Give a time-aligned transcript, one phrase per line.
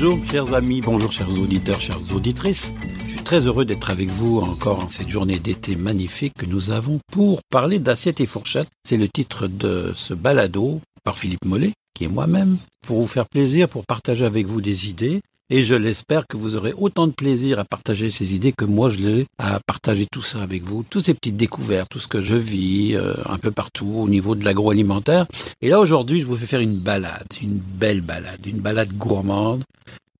[0.00, 2.72] Bonjour, chers amis, bonjour, chers auditeurs, chères auditrices.
[3.04, 6.70] Je suis très heureux d'être avec vous encore en cette journée d'été magnifique que nous
[6.70, 8.68] avons pour parler d'assiettes et fourchettes.
[8.84, 13.28] C'est le titre de ce balado par Philippe Mollet, qui est moi-même, pour vous faire
[13.28, 15.20] plaisir, pour partager avec vous des idées
[15.50, 18.90] et je l'espère que vous aurez autant de plaisir à partager ces idées que moi
[18.90, 22.22] je l'ai à partager tout ça avec vous, toutes ces petites découvertes, tout ce que
[22.22, 25.26] je vis euh, un peu partout au niveau de l'agroalimentaire.
[25.62, 29.64] Et là aujourd'hui, je vous fais faire une balade, une belle balade, une balade gourmande,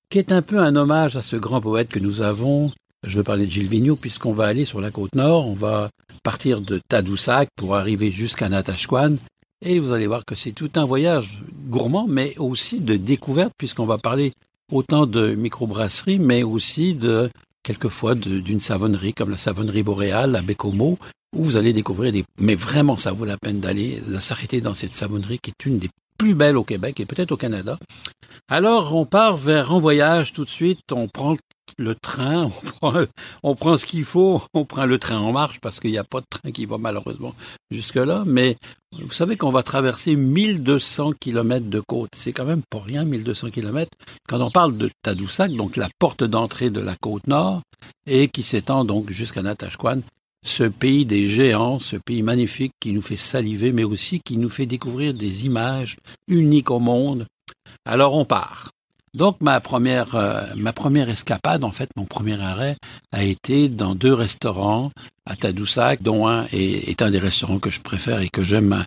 [0.09, 2.71] qui est un peu un hommage à ce grand poète que nous avons.
[3.05, 5.89] Je veux parler de Gilles Vigneault puisqu'on va aller sur la côte nord, on va
[6.23, 9.15] partir de Tadoussac pour arriver jusqu'à Natashquan
[9.61, 13.85] et vous allez voir que c'est tout un voyage gourmand, mais aussi de découverte, puisqu'on
[13.85, 14.31] va parler
[14.71, 17.29] autant de microbrasserie, mais aussi de
[17.63, 20.97] quelquefois d'une savonnerie comme la savonnerie boréale à Bécomo,
[21.35, 22.23] où vous allez découvrir des...
[22.39, 25.89] Mais vraiment, ça vaut la peine d'aller s'arrêter dans cette savonnerie qui est une des
[26.17, 27.77] plus belles au Québec et peut-être au Canada.
[28.49, 30.91] Alors, on part vers un voyage tout de suite.
[30.91, 31.35] On prend
[31.77, 32.49] le train,
[33.43, 36.03] on prend, ce qu'il faut, on prend le train en marche parce qu'il n'y a
[36.03, 37.33] pas de train qui va malheureusement
[37.71, 38.23] jusque-là.
[38.25, 38.57] Mais
[38.93, 42.09] vous savez qu'on va traverser 1200 kilomètres de côte.
[42.15, 43.91] C'est quand même pas rien, 1200 kilomètres.
[44.27, 47.61] Quand on parle de Tadoussac, donc la porte d'entrée de la côte nord,
[48.07, 50.01] et qui s'étend donc jusqu'à Natashquan,
[50.43, 54.49] ce pays des géants, ce pays magnifique qui nous fait saliver, mais aussi qui nous
[54.49, 55.97] fait découvrir des images
[56.27, 57.25] uniques au monde.
[57.85, 58.71] Alors on part.
[59.13, 62.77] Donc ma première euh, ma première escapade en fait mon premier arrêt
[63.11, 64.91] a été dans deux restaurants
[65.25, 68.83] à Tadoussac dont un est, un des restaurants que je préfère et que j'aime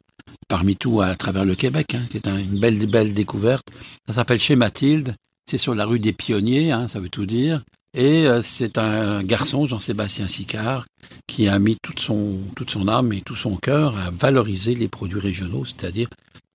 [0.48, 3.66] parmi tout à travers le Québec hein, qui est une belle belle découverte.
[4.06, 5.16] Ça s'appelle chez Mathilde,
[5.48, 7.62] c'est sur la rue des Pionniers, hein, ça veut tout dire.
[7.94, 10.86] Et euh, c'est un garçon, Jean-Sébastien Sicard,
[11.26, 14.88] qui a mis toute son, toute son âme et tout son cœur à valoriser les
[14.88, 16.08] produits régionaux, c'est-à-dire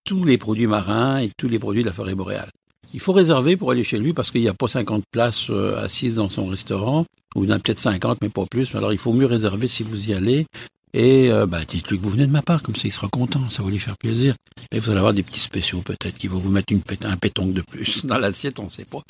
[0.04, 2.50] tous les produits marins et tous les produits de la forêt boréale.
[2.93, 5.77] Il faut réserver pour aller chez lui parce qu'il n'y a pas 50 places euh,
[5.77, 7.05] assises dans son restaurant,
[7.36, 8.75] ou il en a peut-être 50, mais pas plus.
[8.75, 10.45] Alors il faut mieux réserver si vous y allez.
[10.93, 13.42] Et euh, bah, dites-lui que vous venez de ma part, comme ça il sera content,
[13.49, 14.36] ça va lui faire plaisir.
[14.71, 17.53] Et vous allez avoir des petits spéciaux peut-être qui vont vous mettre une un pétonque
[17.53, 19.02] de plus dans l'assiette, on ne sait pas.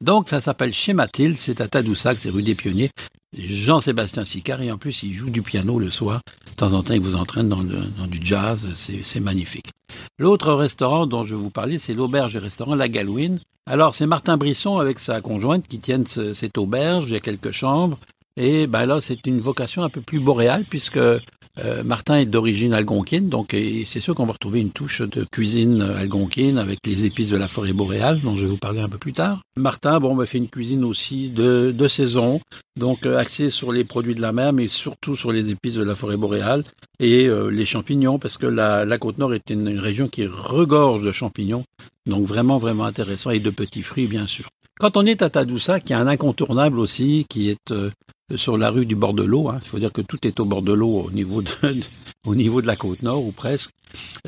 [0.00, 2.90] Donc ça s'appelle Chez Mathilde, c'est à Tadoussac, c'est rue des Pionniers.
[3.36, 6.20] Jean-Sébastien Sicard, et en plus il joue du piano le soir.
[6.46, 7.62] De temps en temps il vous entraîne dans,
[8.06, 9.70] du jazz, c'est magnifique.
[10.18, 13.40] L'autre restaurant dont je vais vous parler, c'est l'auberge et restaurant La Galouine.
[13.68, 17.06] Alors, c'est Martin Brisson avec sa conjointe qui tiennent cette auberge.
[17.08, 17.98] Il y a quelques chambres.
[18.38, 22.74] Et ben là, c'est une vocation un peu plus boréale puisque euh, Martin est d'origine
[22.74, 27.30] algonquine, donc c'est sûr qu'on va retrouver une touche de cuisine algonquine avec les épices
[27.30, 29.40] de la forêt boréale, dont je vais vous parler un peu plus tard.
[29.56, 32.40] Martin, bon, ben, fait une cuisine aussi de, de saison,
[32.78, 35.84] donc euh, axée sur les produits de la mer, mais surtout sur les épices de
[35.84, 36.62] la forêt boréale
[37.00, 41.02] et euh, les champignons, parce que la, la Côte-Nord est une, une région qui regorge
[41.02, 41.64] de champignons,
[42.04, 44.50] donc vraiment, vraiment intéressant, et de petits fruits, bien sûr.
[44.78, 47.90] Quand on est à Tadoussac, il y a un incontournable aussi qui est euh,
[48.34, 49.48] sur la rue du bord de l'eau.
[49.48, 49.58] Hein.
[49.62, 51.50] Il faut dire que tout est au bord de l'eau au niveau de,
[52.26, 53.70] au niveau de la côte nord ou presque.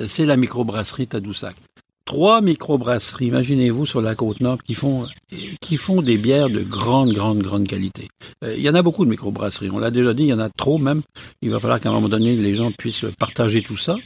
[0.02, 1.52] C'est la microbrasserie Tadoussac.
[2.04, 5.06] Trois microbrasseries, imaginez-vous, sur la côte nord qui font
[5.60, 8.08] qui font des bières de grande, grande, grande qualité.
[8.44, 9.70] Euh, il y en a beaucoup de microbrasseries.
[9.70, 11.02] On l'a déjà dit, il y en a trop même.
[11.42, 13.96] Il va falloir qu'à un moment donné, les gens puissent partager tout ça.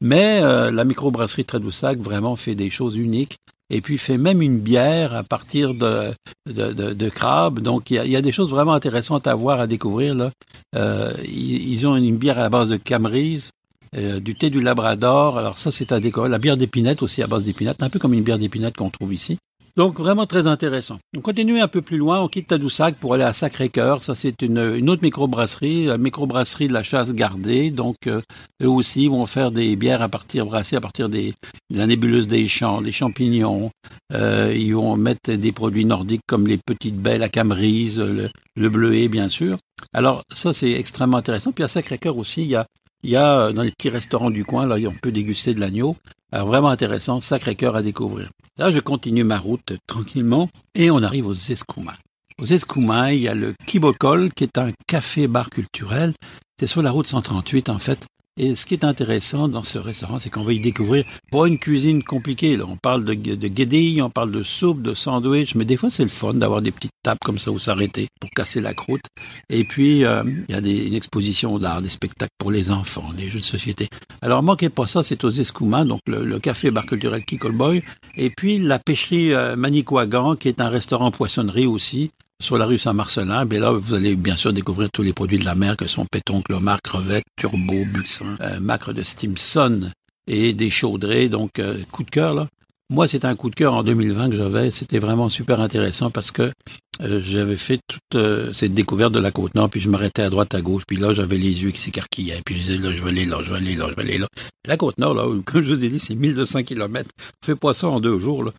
[0.00, 3.36] Mais euh, la microbrasserie Tadoussac vraiment fait des choses uniques
[3.72, 6.12] et puis fait même une bière à partir de,
[6.46, 7.60] de, de, de crabes.
[7.60, 10.14] Donc, il y, a, il y, a, des choses vraiment intéressantes à voir, à découvrir.
[10.14, 10.30] Là.
[10.76, 13.50] Euh, ils, ont une bière à la base de camerise,
[13.96, 15.38] euh, du thé du Labrador.
[15.38, 16.30] Alors ça, c'est à découvrir.
[16.30, 19.14] La bière d'épinette aussi à base d'épinette, un peu comme une bière d'épinette qu'on trouve
[19.14, 19.38] ici.
[19.76, 20.98] Donc vraiment très intéressant.
[21.16, 24.02] On continue un peu plus loin, on quitte Tadoussac pour aller à Sacré-Cœur.
[24.02, 27.70] Ça c'est une, une, autre microbrasserie, la microbrasserie de la chasse gardée.
[27.70, 28.20] Donc euh,
[28.62, 31.32] eux aussi vont faire des bières à partir brassées à partir des
[31.70, 33.70] de la nébuleuse des champs, des champignons.
[34.12, 38.68] Euh, ils vont mettre des produits nordiques comme les petites belles à camerise, le, le
[38.68, 39.56] bleuet bien sûr.
[39.94, 41.52] Alors ça c'est extrêmement intéressant.
[41.52, 42.66] Puis à Sacré-Cœur aussi il y a
[43.02, 45.60] il y a euh, dans les petits restaurants du coin, là, on peut déguster de
[45.60, 45.96] l'agneau.
[46.30, 48.30] Alors vraiment intéressant, sacré cœur à découvrir.
[48.58, 51.96] Là, je continue ma route tranquillement et on arrive aux Escoumins.
[52.40, 56.14] Aux Escoumins, il y a le Kibokol, qui est un café-bar culturel.
[56.58, 58.06] C'est sur la route 138, en fait.
[58.38, 61.58] Et ce qui est intéressant dans ce restaurant, c'est qu'on va y découvrir pas une
[61.58, 62.58] cuisine compliquée.
[62.62, 66.08] On parle de, de on parle de soupe, de sandwich, mais des fois c'est le
[66.08, 69.04] fun d'avoir des petites tables comme ça où s'arrêter pour casser la croûte.
[69.50, 73.12] Et puis euh, il y a des, une exposition d'art, des spectacles pour les enfants,
[73.14, 73.88] des jeux de société.
[74.22, 77.82] Alors manquez pas ça, c'est aux Escoumins, donc le, café bar culturel Kikolboy,
[78.16, 82.10] et puis la pêcherie euh, Manicouagan, qui est un restaurant poissonnerie aussi,
[82.42, 85.44] sur la rue Saint-Marcelin, ben là, vous allez bien sûr découvrir tous les produits de
[85.44, 89.90] la mer que sont péton, clomar, crevette, turbo, buxin, euh, macre de Stimson
[90.26, 91.28] et des chaudrées.
[91.28, 92.48] Donc, euh, coup de cœur, là.
[92.90, 94.70] Moi, c'était un coup de cœur en 2020 que j'avais.
[94.70, 96.52] C'était vraiment super intéressant parce que
[97.00, 100.28] euh, j'avais fait toute euh, cette découverte de la côte nord, puis je m'arrêtais à
[100.28, 103.02] droite, à gauche, puis là, j'avais les yeux qui s'écarquillaient, puis je disais, là, je
[103.02, 104.68] vais aller là, je vais aller là, je.
[104.68, 107.10] La côte nord, là, comme je vous ai dit, c'est 1200 kilomètres.
[107.42, 108.52] On fait pas ça en deux jours, là.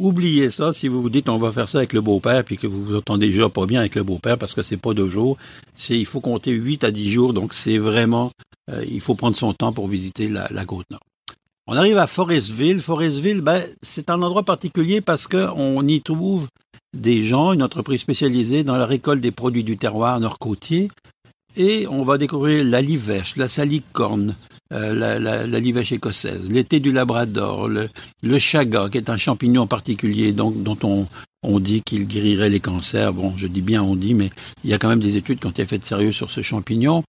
[0.00, 2.66] Oubliez ça si vous vous dites on va faire ça avec le beau-père puis que
[2.66, 5.36] vous vous entendez déjà pas bien avec le beau-père parce que c'est pas deux jours.
[5.74, 8.32] C'est il faut compter 8 à 10 jours donc c'est vraiment
[8.70, 11.02] euh, il faut prendre son temps pour visiter la, la côte nord.
[11.66, 12.80] On arrive à Forestville.
[12.80, 16.48] Forestville, ben, c'est un endroit particulier parce qu'on y trouve
[16.96, 20.88] des gens, une entreprise spécialisée dans la récolte des produits du terroir nord-côtier.
[21.56, 24.36] Et on va découvrir la livèche, la salicorne,
[24.72, 27.88] euh, la, la, la, livèche écossaise, l'été du Labrador, le,
[28.22, 31.06] le chaga, qui est un champignon particulier donc, dont on,
[31.42, 33.12] on dit qu'il guérirait les cancers.
[33.12, 34.30] Bon, je dis bien on dit, mais
[34.62, 37.02] il y a quand même des études qui ont été faites sérieux sur ce champignon.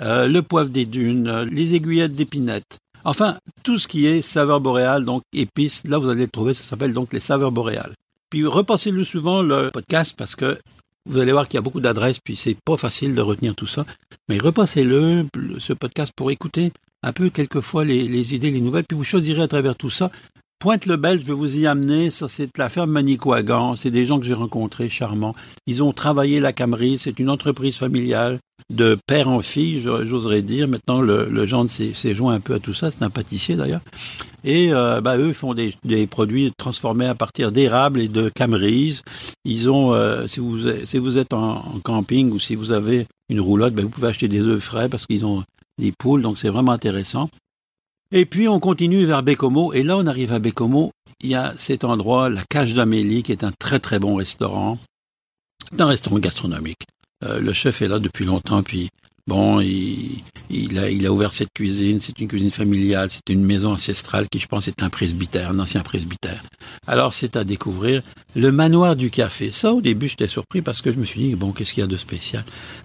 [0.00, 2.78] Euh, le poivre des dunes, les aiguillettes d'épinette.
[3.04, 6.62] Enfin, tout ce qui est saveur boréale, donc épices, là vous allez le trouver, ça
[6.62, 7.92] s'appelle donc les saveurs boréales.
[8.30, 10.58] Puis repassez-le souvent le podcast parce que
[11.06, 13.66] vous allez voir qu'il y a beaucoup d'adresses, puis c'est pas facile de retenir tout
[13.66, 13.84] ça.
[14.28, 15.26] Mais repassez-le,
[15.58, 16.72] ce podcast, pour écouter
[17.02, 20.10] un peu quelquefois les, les, idées, les nouvelles, puis vous choisirez à travers tout ça.
[20.62, 22.12] Pointe-le-Bel, je vais vous y amener.
[22.12, 23.74] Ça, c'est la ferme Manicouagan.
[23.74, 25.34] C'est des gens que j'ai rencontrés, charmants.
[25.66, 26.98] Ils ont travaillé la Camerie.
[26.98, 28.38] C'est une entreprise familiale
[28.72, 30.68] de père en fille, j'oserais dire.
[30.68, 32.92] Maintenant, le, le gendre s'est joint un peu à tout ça.
[32.92, 33.80] C'est un pâtissier, d'ailleurs.
[34.44, 35.72] Et euh, bah, eux font des,
[36.06, 39.02] produits transformés à partir d'érable et de camerise.
[39.44, 43.08] Ils ont, euh, si, vous, si vous êtes en, en, camping ou si vous avez
[43.28, 45.42] une roulotte, bah, vous pouvez acheter des œufs frais parce qu'ils ont
[45.80, 47.28] des poules, donc c'est vraiment intéressant.
[48.14, 50.92] Et puis on continue vers Bécomo, et là on arrive à Bécomo,
[51.22, 54.78] il y a cet endroit, la Cage d'Amélie, qui est un très très bon restaurant.
[55.78, 56.82] Un restaurant gastronomique.
[57.24, 58.90] Euh, le chef est là depuis longtemps, puis
[59.28, 60.20] Bon, il,
[60.50, 64.28] il, a, il a ouvert cette cuisine, c'est une cuisine familiale, c'est une maison ancestrale
[64.28, 66.42] qui, je pense, est un presbytère, un ancien presbytère.
[66.88, 68.02] Alors, c'est à découvrir
[68.34, 69.52] le manoir du café.
[69.52, 71.86] Ça, au début, j'étais surpris parce que je me suis dit, bon, qu'est-ce qu'il y
[71.86, 72.42] a de spécial?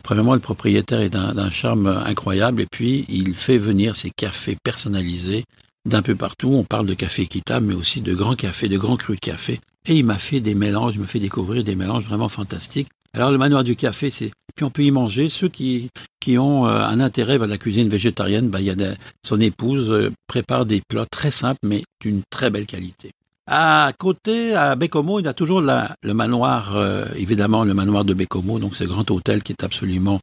[0.07, 5.44] Premièrement, le propriétaire est d'un charme incroyable et puis il fait venir ses cafés personnalisés
[5.86, 6.48] d'un peu partout.
[6.48, 9.59] On parle de café équitable, mais aussi de grands cafés, de grands crus de café.
[9.86, 12.88] Et il m'a fait des mélanges, il m'a fait découvrir des mélanges vraiment fantastiques.
[13.13, 15.27] Alors le manoir du café, c'est puis on peut y manger.
[15.27, 15.89] Ceux qui
[16.21, 18.95] qui ont euh, un intérêt vers la cuisine végétarienne, bah, il y a
[19.25, 23.12] son épouse euh, prépare des plats très simples mais d'une très belle qualité.
[23.47, 28.13] À côté, à Bécomo, il y a toujours le manoir, euh, évidemment le manoir de
[28.13, 30.19] Bécomo, donc ce grand hôtel qui est absolument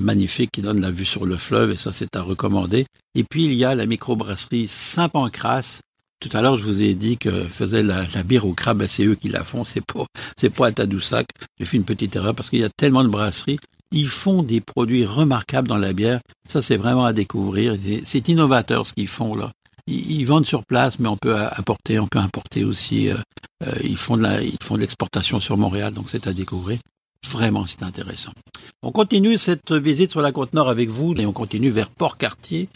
[0.00, 2.84] magnifique, qui donne la vue sur le fleuve, et ça c'est à recommander.
[3.14, 5.80] Et puis il y a la microbrasserie Saint-Pancras,
[6.22, 9.04] tout à l'heure, je vous ai dit que faisait la, la bière au crabe, c'est
[9.04, 10.04] eux qui la font, c'est pas,
[10.36, 11.26] c'est pas à Tadoussac.
[11.58, 13.58] J'ai fait une petite erreur parce qu'il y a tellement de brasseries.
[13.90, 16.20] Ils font des produits remarquables dans la bière.
[16.48, 17.76] Ça, c'est vraiment à découvrir.
[18.04, 19.50] C'est innovateur ce qu'ils font là.
[19.86, 23.10] Ils, vendent sur place, mais on peut apporter, on peut importer aussi.
[23.10, 23.16] Euh,
[23.66, 26.78] euh, ils font de la, ils font de l'exportation sur Montréal, donc c'est à découvrir.
[27.28, 28.32] Vraiment, c'est intéressant.
[28.82, 32.68] On continue cette visite sur la côte nord avec vous et on continue vers Port-Cartier.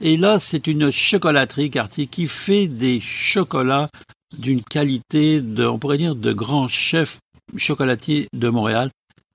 [0.00, 3.88] Et là, c'est une chocolaterie Cartier qui fait des chocolats
[4.36, 7.20] d'une qualité de, on pourrait dire, de grands chefs
[7.56, 8.90] chocolatiers de Montréal.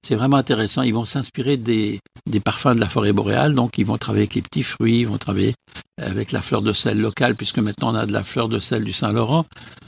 [0.06, 0.84] C'est vraiment intéressant.
[0.84, 3.54] Ils vont s'inspirer des, des parfums de la forêt boréale.
[3.54, 5.54] Donc, ils vont travailler avec les petits fruits, ils vont travailler
[6.00, 8.84] avec la fleur de sel locale, puisque maintenant on a de la fleur de sel
[8.84, 9.46] du Saint-Laurent.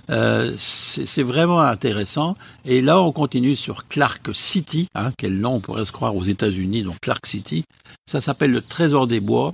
[0.09, 2.35] Euh, c'est vraiment intéressant.
[2.65, 4.87] Et là, on continue sur Clark City.
[4.95, 7.63] Hein, quel nom on pourrait se croire aux États-Unis, donc Clark City.
[8.07, 9.53] Ça s'appelle le Trésor des Bois.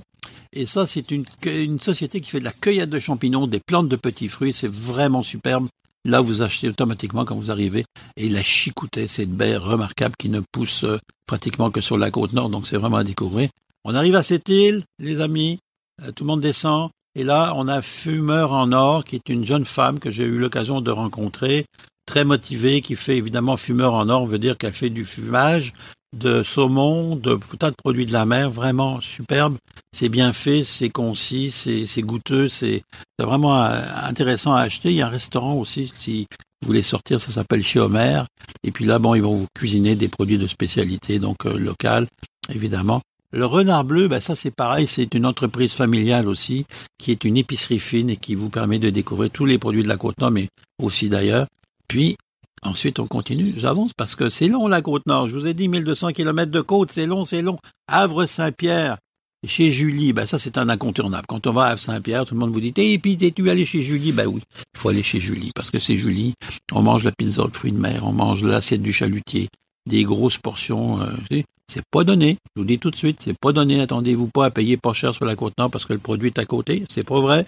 [0.52, 3.88] Et ça, c'est une, une société qui fait de la cueillette de champignons, des plantes
[3.88, 4.54] de petits fruits.
[4.54, 5.68] C'est vraiment superbe.
[6.06, 7.84] Là, vous achetez automatiquement quand vous arrivez.
[8.16, 12.32] Et la chicoutée, cette baie remarquable qui ne pousse euh, pratiquement que sur la côte
[12.32, 12.48] nord.
[12.48, 13.48] Donc, c'est vraiment à découvrir.
[13.84, 15.58] On arrive à cette île, les amis.
[16.04, 16.90] Euh, tout le monde descend.
[17.16, 20.38] Et là, on a Fumeur en Or, qui est une jeune femme que j'ai eu
[20.38, 21.66] l'occasion de rencontrer,
[22.06, 25.72] très motivée, qui fait évidemment Fumeur en Or, veut dire qu'elle fait du fumage,
[26.16, 29.56] de saumon, de tas de produits de la mer, vraiment superbe.
[29.92, 32.82] C'est bien fait, c'est concis, c'est goûteux, c'est
[33.18, 34.90] vraiment euh, intéressant à acheter.
[34.90, 36.26] Il y a un restaurant aussi, si
[36.60, 38.22] vous voulez sortir, ça s'appelle chez Homer.
[38.62, 42.06] Et puis là, bon, ils vont vous cuisiner des produits de spécialité, donc euh, local,
[42.52, 43.00] évidemment.
[43.32, 46.64] Le renard bleu, ben ça c'est pareil, c'est une entreprise familiale aussi,
[46.96, 49.88] qui est une épicerie fine et qui vous permet de découvrir tous les produits de
[49.88, 50.48] la côte nord, mais
[50.80, 51.46] aussi d'ailleurs.
[51.88, 52.16] Puis
[52.62, 55.28] ensuite on continue, j'avance parce que c'est long la côte nord.
[55.28, 57.58] Je vous ai dit 1200 km de côte, c'est long, c'est long.
[57.88, 58.98] Havre-Saint-Pierre,
[59.46, 61.26] chez Julie, ben ça c'est un incontournable.
[61.28, 63.82] Quand on va à Havre-Saint-Pierre, tout le monde vous dit Et puis t'es-tu allé chez
[63.82, 64.12] Julie?
[64.12, 66.34] Ben oui, il faut aller chez Julie parce que c'est Julie.
[66.72, 69.48] On mange la pizza de fruits de mer, on mange l'assiette du chalutier,
[69.88, 71.00] des grosses portions.
[71.00, 72.38] Euh, c'est pas donné.
[72.54, 73.80] Je vous dis tout de suite, c'est pas donné.
[73.80, 76.38] Attendez-vous pas à payer pas cher sur la côte nord parce que le produit est
[76.38, 76.84] à côté.
[76.88, 77.44] C'est pas vrai.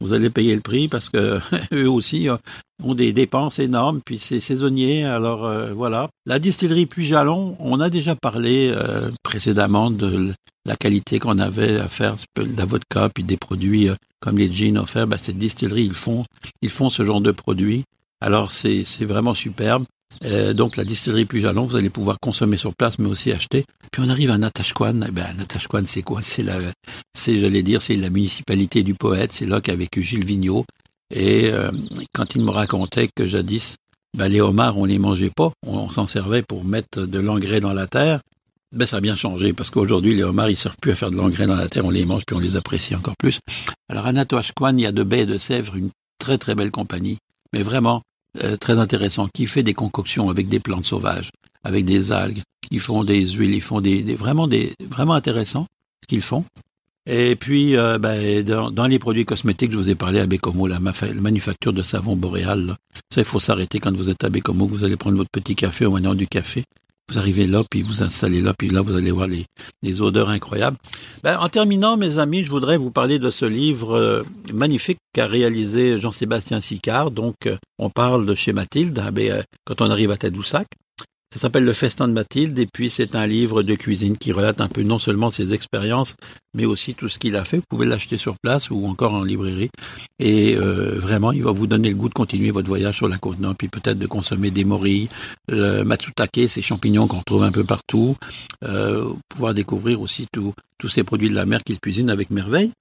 [0.00, 1.40] Vous allez payer le prix parce que
[1.72, 2.36] eux aussi euh,
[2.82, 5.04] ont des dépenses énormes, puis c'est saisonnier.
[5.04, 6.08] Alors euh, voilà.
[6.26, 10.32] La distillerie Puy-Jalon, on a déjà parlé euh, précédemment de
[10.64, 13.88] la qualité qu'on avait à faire de la vodka, puis des produits
[14.20, 15.06] comme les jeans offerts.
[15.06, 16.24] Ben, cette distillerie, ils font,
[16.60, 17.84] ils font ce genre de produits.
[18.20, 19.84] Alors c'est vraiment superbe.
[20.24, 23.64] Euh, donc la distillerie Pujalon, vous allez pouvoir consommer sur place, mais aussi acheter.
[23.90, 25.00] Puis on arrive à Natashquan.
[25.06, 26.22] Eh ben, Natashquan, c'est quoi?
[26.22, 26.58] C'est la,
[27.14, 29.32] c'est, j'allais dire, c'est la municipalité du poète.
[29.32, 30.64] C'est là qu'a vécu Gilles Vigneault.
[31.14, 31.70] Et euh,
[32.14, 33.76] quand il me racontait que jadis,
[34.16, 37.72] ben, les homards, on les mangeait pas, on, s'en servait pour mettre de l'engrais dans
[37.72, 38.20] la terre.
[38.74, 41.16] Ben, ça a bien changé parce qu'aujourd'hui, les homards, ils servent plus à faire de
[41.16, 43.40] l'engrais dans la terre, on les mange puis on les apprécie encore plus.
[43.90, 47.18] Alors à Natashquan, il y a de baies de Sèvres, une très très belle compagnie.
[47.52, 48.02] Mais vraiment,
[48.42, 51.30] euh, très intéressant, qui fait des concoctions avec des plantes sauvages,
[51.64, 55.66] avec des algues, ils font des huiles, ils font des, vraiment des vraiment intéressant
[56.02, 56.44] ce qu'ils font.
[57.04, 60.78] Et puis, euh, ben, dans, les produits cosmétiques, je vous ai parlé à Bécomo, la,
[60.78, 62.76] manufacture de savon boréal.
[63.12, 65.84] Ça, il faut s'arrêter quand vous êtes à Bécomo, vous allez prendre votre petit café
[65.84, 66.64] au moment du café.
[67.10, 69.44] Vous arrivez là, puis vous installez là, puis là, vous allez voir les,
[69.82, 70.76] les odeurs incroyables.
[71.22, 74.22] Ben, en terminant, mes amis, je voudrais vous parler de ce livre euh,
[74.52, 77.10] magnifique qu'a réalisé Jean-Sébastien Sicard.
[77.10, 80.66] Donc, euh, on parle de chez Mathilde, ah, ben, euh, quand on arrive à Tadoussac.
[81.32, 84.60] Ça s'appelle Le Festin de Mathilde et puis c'est un livre de cuisine qui relate
[84.60, 86.14] un peu non seulement ses expériences,
[86.52, 87.56] mais aussi tout ce qu'il a fait.
[87.56, 89.70] Vous pouvez l'acheter sur place ou encore en librairie.
[90.18, 93.16] Et euh, vraiment, il va vous donner le goût de continuer votre voyage sur la
[93.16, 95.08] côte nord, puis peut-être de consommer des morilles,
[95.48, 98.14] le matsutake, ces champignons qu'on trouve un peu partout.
[98.62, 100.52] Euh, pouvoir découvrir aussi tous
[100.86, 102.72] ces produits de la mer qu'il cuisine avec merveille.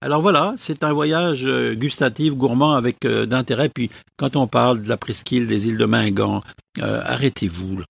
[0.00, 3.68] Alors voilà, c'est un voyage euh, gustatif, gourmand, avec d'intérêt.
[3.68, 6.42] Puis quand on parle de la presqu'île des îles de Mingan,
[6.80, 7.84] arrêtez-vous.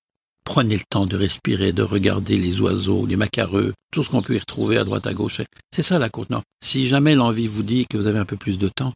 [0.44, 4.34] Prenez le temps de respirer, de regarder les oiseaux, les macareux, tout ce qu'on peut
[4.34, 5.40] y retrouver à droite à gauche.
[5.70, 6.42] C'est ça la côte nord.
[6.62, 8.92] Si jamais l'envie vous dit que vous avez un peu plus de temps,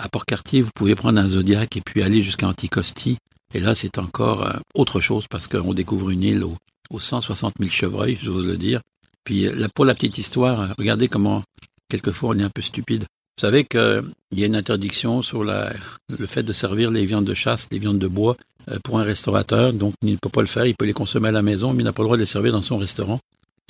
[0.00, 3.18] à Port-Cartier, vous pouvez prendre un Zodiac et puis aller jusqu'à Anticosti.
[3.52, 6.56] Et là, c'est encore euh, autre chose parce qu'on découvre une île aux,
[6.98, 8.80] 160 000 chevreuils, j'ose le dire.
[9.24, 11.42] Puis euh, pour la petite histoire, regardez comment
[11.88, 13.04] quelquefois on est un peu stupide.
[13.40, 17.32] Vous savez qu'il y a une interdiction sur le fait de servir les viandes de
[17.32, 18.36] chasse, les viandes de bois
[18.70, 21.28] euh, pour un restaurateur, donc il ne peut pas le faire, il peut les consommer
[21.28, 23.18] à la maison, mais il n'a pas le droit de les servir dans son restaurant.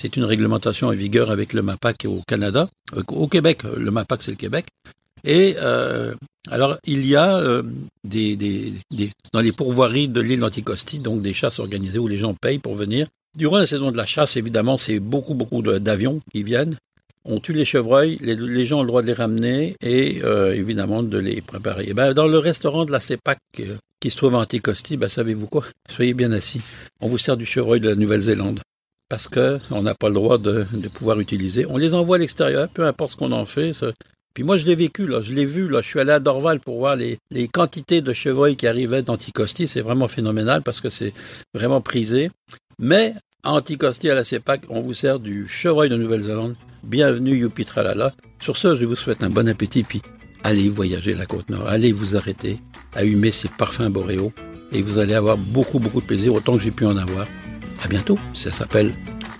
[0.02, 2.68] C'est une réglementation en vigueur avec le MAPAC au Canada.
[2.96, 4.66] Euh, au Québec, le MAPAC c'est le Québec.
[5.22, 6.16] Et euh,
[6.50, 7.40] alors il y a
[9.32, 12.74] dans les pourvoiries de l'île d'Anticosti, donc des chasses organisées où les gens payent pour
[12.74, 13.06] venir.
[13.38, 16.74] Durant la saison de la chasse, évidemment, c'est beaucoup beaucoup d'avions qui viennent
[17.24, 21.02] on tue les chevreuils, les, gens ont le droit de les ramener et euh, évidemment
[21.02, 21.84] de les préparer.
[21.88, 25.08] Et ben, dans le restaurant de la CEPAC euh, qui se trouve à Anticosti, ben,
[25.08, 25.64] savez-vous quoi?
[25.88, 26.60] Soyez bien assis.
[27.00, 28.60] On vous sert du chevreuil de la Nouvelle-Zélande
[29.08, 31.66] parce que on n'a pas le droit de, pouvoir utiliser.
[31.68, 33.72] On les envoie à l'extérieur, peu importe ce qu'on en fait.
[34.32, 36.60] Puis moi, je l'ai vécu, là, je l'ai vu, là, je suis allé à Dorval
[36.60, 39.66] pour voir les, les quantités de chevreuils qui arrivaient d'Anticosti.
[39.66, 41.12] C'est vraiment phénoménal parce que c'est
[41.52, 42.30] vraiment prisé.
[42.78, 46.56] Mais Anticosti à la CEPAC, on vous sert du chevreuil de Nouvelle-Zélande.
[46.84, 48.12] Bienvenue, youpi tralala.
[48.38, 50.02] Sur ce, je vous souhaite un bon appétit, puis
[50.44, 52.58] allez voyager la côte nord, allez vous arrêter
[52.92, 54.32] à humer ces parfums boréaux,
[54.72, 57.26] et vous allez avoir beaucoup, beaucoup de plaisir, autant que j'ai pu en avoir.
[57.82, 58.18] À bientôt.
[58.34, 58.92] Ça s'appelle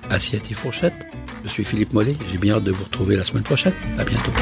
[0.08, 0.96] Assiette et Fourchette.
[1.44, 3.74] Je suis Philippe Mollet, j'ai bien hâte de vous retrouver la semaine prochaine.
[3.98, 4.32] À bientôt.